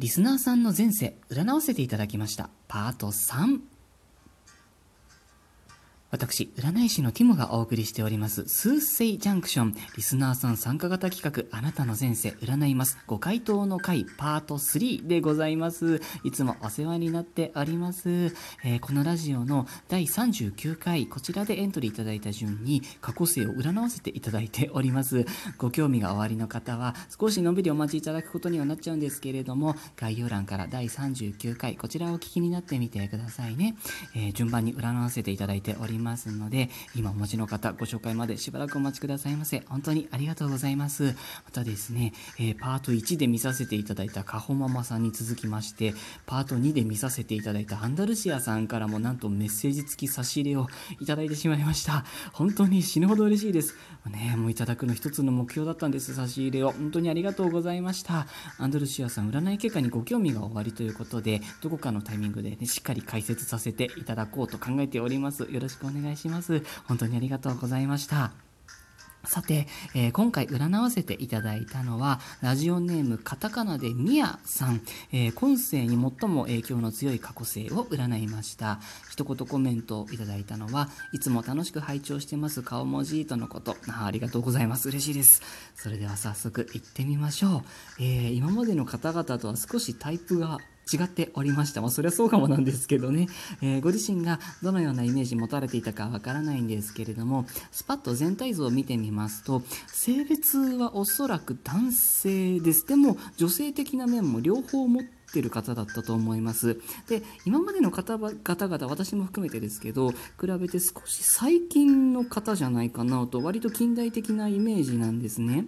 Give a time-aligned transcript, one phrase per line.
[0.00, 2.50] リスナーさんの前世占わせていただきました。
[2.68, 3.58] パート3
[6.10, 16.00] 私、占い師のティモがお送りしております、スーセイジャンクション、リスナーさん参加型企画、あなたの前世占います、ご回答の回、パート3でございます。
[16.24, 18.08] いつもお世話になっております。
[18.64, 25.26] えー、このラジオの第39回、こちらでエントリーいただいた順に、過去世を占わせていただいております。
[25.58, 33.76] ご興味がおありの方は、少しのんびりお待ちいただくことにはなっちゃうんですけれども、概要欄から第39回、こちらをお聞きになってみてくださいね。
[34.14, 35.97] えー、順番に占わせていただいております。
[35.98, 39.62] ますので、今お持ちの方、ご紹介までしばらくお待ちくださいませ。
[39.68, 41.14] 本当にありがとうございます。
[41.44, 45.94] またですね、えー、パート1で見させていただいたカホママさんに続きまして、
[46.26, 50.68] パート2で見させていただいたアンダルシアさんからもなんとメッセージ付き差し入れを
[51.00, 52.04] いただいてしまいました。
[52.32, 53.76] 本当に死ぬほど嬉しいです。
[54.08, 56.72] ね、もういただくの一つの目標だったんです、差し入れを。
[56.72, 58.26] 本当にありがとうございました。
[58.58, 65.46] アンダルシアさん、占い結果にご興味がおありということで、どこかのタイミングで、ね、しっかり解説させていただこうと考えております。
[65.50, 66.62] よろしくお願いします。
[66.86, 68.32] 本当にありがとうございました。
[69.24, 74.80] さて、えー、今回占わせていただいたのは、ラジオネームカタカナでミヤさん、
[75.12, 78.80] えー、今世に最も影響の強い過去世を占いました。
[79.10, 84.06] 一言コメントをいただいたのは、いつも楽しく拝聴してます顔文字とのことあ。
[84.06, 84.88] ありがとうございます。
[84.88, 85.42] 嬉しいです。
[85.74, 87.64] それでは早速行ってみましょ
[87.98, 88.02] う。
[88.02, 90.58] えー、今までの方々とは少しタイプが
[90.92, 91.80] 違っておりました。
[91.80, 93.28] まあ、そりゃそうかもなんですけどね、
[93.62, 102.86] えー、ご自身がどのようなイメージ持たれていたかわからないんですけれども、スパッと全体像を見てみますと、性別はおそらく男性です。
[102.86, 106.80] でも、女性的な面も両方持っててる方だったと思います。
[107.06, 110.16] で、今までの方々、私も含めてですけど、比
[110.58, 115.66] べて少し最近の方じゃないかなと、割と近代的なイメージなんですね。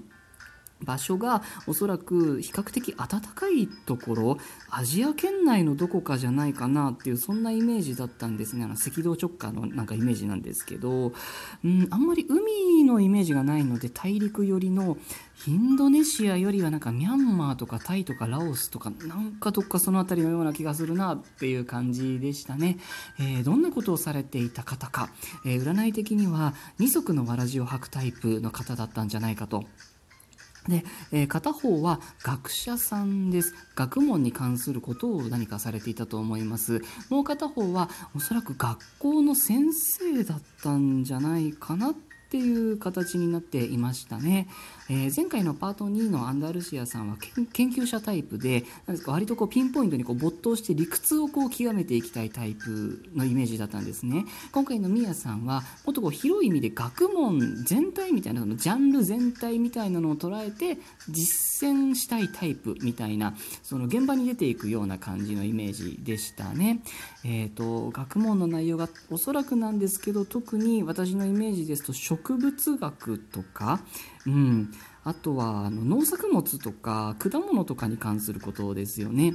[0.83, 4.39] 場所がおそらく比較的暖かいところ
[4.71, 8.65] アジア圏内のどこかじゃないかなっていうそんなイメージだったんですね。
[8.65, 11.13] あの赤道直下のなんかイメージなんですけど、
[11.65, 14.97] うん、あんまり海のイメージがないので大陸寄りの
[15.47, 22.77] インドネシアよりはなんかミャンマーとかタイとかラオスとかなんかどっかその辺りのような気がするなっていう感じでしたね、
[23.19, 25.09] えー、どんなことをされていた方か、
[25.47, 29.47] えー、占い的には二足のわらじを履くタイプの方だったんじゃないか。
[29.47, 29.65] と
[30.71, 33.55] で、えー、片方は学者さんです。
[33.75, 36.81] 学問に関することを何かされていたと思います。
[37.11, 44.47] もう片方はおそらく学校の先生だったんじゃないかなってっていう形になっていましたね。
[44.89, 47.17] えー、前回のパート2のアンダルシアさんは
[47.53, 66.81] 研究者タイプでなんですか割とこうピンポイントにこう没頭して理屈をこう極めていきたいタイプのイメージだったんですね今回のミヤさんはもっとこう広い意味で学問全体みたいなそのジャンル全体みたいなのを捉えて実践したいタイプみたいなその現場に出ていくような感じのイメージでしたね。
[67.25, 73.81] えーと、学問の内容がおそらくなんですけど特に私のイメージですと植物学とか
[74.27, 74.71] うん、
[75.05, 79.35] あとはあの農作物とか果物とかに関することですよね。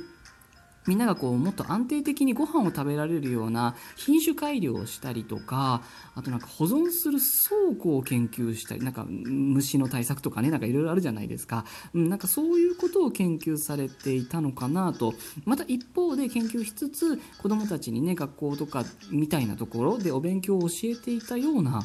[0.87, 5.81] みんながこうもっと安定的にご飯を食べられるような品種改良をしたりとか
[6.13, 11.65] あとなんか保存する倉庫を研究したりなんか虫の対策とかねなんかいろいろあるじゃないですか、
[11.95, 15.15] うん、なんかそういうことを研究されていたのかなと。
[15.45, 21.83] また一方で研究しつつ子どもたちにね学校とかみたいなところでお勉強を教えていたような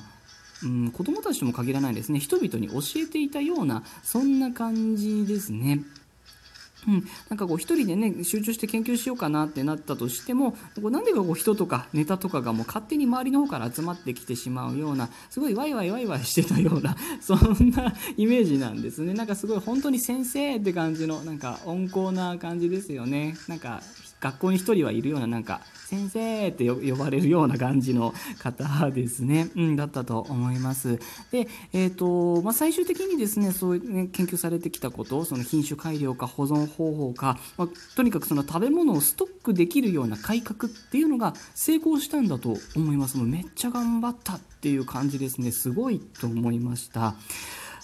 [0.63, 2.21] うん、子供たちとも限らないですね。
[2.21, 5.81] 人々に教えていたようなそんな感じですね。
[6.89, 19.15] うん、なんかこう一人でね集中して研究しようかなってなったとしてもこなんでかこう人とかネタとかがもう勝手に周りの方から集まってきてしまうようなすごいワイワイワイワイしてたような そんなイメージなんですね。
[19.15, 23.37] なんかすごい本当に先生って感じのなんか温厚な感じですよね。
[23.49, 23.83] なんか
[24.21, 31.01] 学校に1人はいるようななんか先生って呼ばれるような感じの方ですね、うん、だったと思います。
[31.33, 43.17] で、えーとまあ、最終的にですねそういう、ね、研究されてきたことその品種改良か保存方法か、まあ、とにかくその食べ物をストックできるような改革っていうのが成功したんだと思います。
[43.17, 47.15] もうめっちゃ頑張ったっていう感じですねすごいと思いました。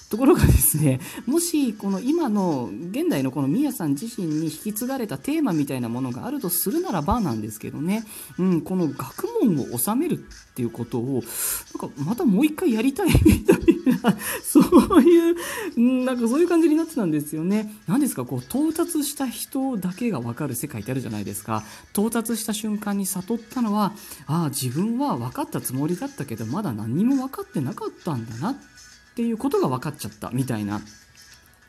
[0.08, 8.04] ところがですね、もしこの今の現代のこのミヤさん自身に引き継がれたテーマみたいなものがあるとするならばなんですけどね、
[8.38, 10.18] うん、この学問を収めるっ
[10.54, 11.22] ていうことを、
[11.80, 13.58] なんかまたもう一回やりたいみたい
[14.02, 15.32] な、そうい
[15.76, 17.74] う、なんかそういう感じになってたんですよね。
[17.88, 21.64] 何ですか、こう到達した人だけがわかる世界ってあるじゃないですか。
[21.92, 23.92] 到達した瞬間に悟ったのは、
[24.26, 28.75] ああ、自分は分かったつもりだったけど、まだ何にも分かってなかったんだなって
[29.16, 30.82] っていうことが分かっちゃったみたいな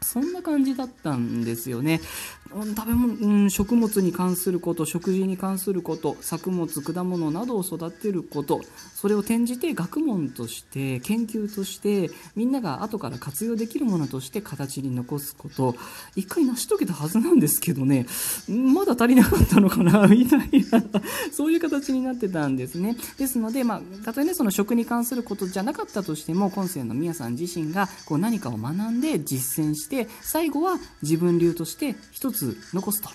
[0.01, 2.01] そんな感じだったんですよね。
[2.49, 8.61] 食べ物、うん、食物に関すること、食事に関すること、作物、果物などを育てること、
[8.95, 15.75] それを転じて学問として、研究として、みんなが後から活用できるものとして形に残すこと、
[16.15, 18.05] 一回成し遂げたはずなんですけどね、
[18.47, 20.83] まだ足りなかったのかな、みたいな、
[21.31, 22.97] そういう形になってたんですね。
[23.17, 32.36] ですので、まあ、たとえね、その食に関することじゃなかったとしても、今世の宮さん自身がこう何かを学んで実践して、最後は自分流として一つ
[32.73, 33.09] 残すと。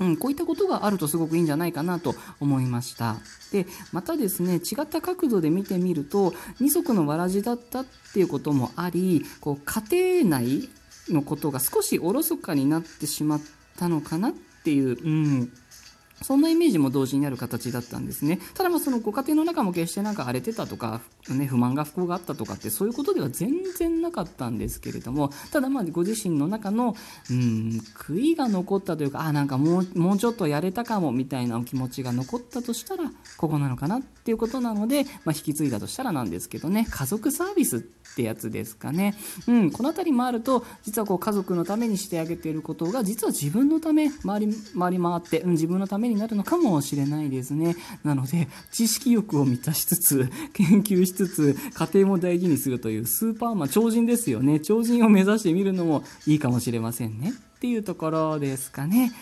[0.00, 3.16] うん、こういったことがあるとすごくいいんじゃないかなと思いました。
[3.52, 10.70] で、またですね、違った角度で見てみると、二足のわらじだったっていうこともあり、こう、家庭内
[11.10, 13.40] のことが少しおろそかになってしまっ
[13.78, 14.32] たのかなっ
[14.64, 15.52] ていう、うん、
[16.22, 18.38] そんなイメージも同時にある形だったんですね。
[18.54, 26.94] ただまあそのご家庭の中も決してなんか荒れてたとか、ね、不満が不幸があったとかってそういうことでは全然なかったんですけれども、ただまあご自身の中の、
[27.30, 39.14] うん、悔いが残ったというか、あ、なんかもう、もうちょっとやれたかもみたいなお気持ちが残ったとしたら、ここなのかなっていうことなので、まあ引き継いだとしたらなんですけどね、家族サービスってやつですかね。
[39.46, 47.76] うん、この辺りもあると、実はこう家族のためにしてあげていることが、実は自分のため、回り、回り回って、うん、自分のためにになるのかもしれないですね。
[48.04, 54.60] なので、知識欲を満たしつつ、 研究しつつ、家庭も大事にするというスーパーマン、超人ですよね。
[54.60, 57.32] 超人を目指してみるのもいいかもしれませんね。
[57.32, 59.12] っていうところですかね。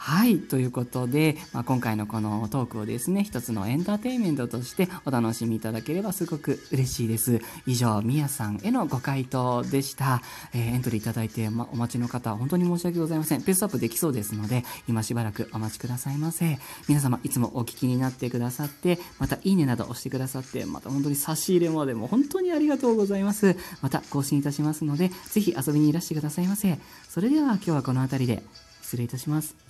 [0.00, 0.38] はい。
[0.38, 7.42] ということで、まあ、今回のこのトークをですね、一つのエンターテインメントとしてお楽しみいただければすごく嬉しいです。
[7.66, 10.22] 以上、みやさんへのご回答でした。
[10.54, 13.42] えー、エントリーいただいて、ま、お待ちの方は、本当に申し訳ございません。
[13.42, 16.58] ペースアップできそうですので、今しばらくお待ちくださいませ。
[16.86, 23.56] 皆様、いつもお聞きになってくださって、またいいねなど押してくださって、また本当に差し入れまでも本当にありがとうございます。
[23.82, 26.78] また更新いたしますので、ぜひ遊びにいらしてくださいませ。
[27.10, 28.42] それでは今日はこの辺りで
[28.80, 29.67] 失礼いたします。